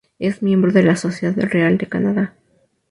Es 0.17 0.41
miembro 0.41 0.71
de 0.71 0.81
la 0.81 0.95
Sociedad 0.95 1.35
Real 1.37 1.77
de 1.77 1.85
Canadá. 1.85 2.35